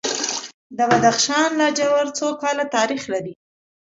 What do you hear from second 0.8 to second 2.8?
بدخشان لاجورد څو کاله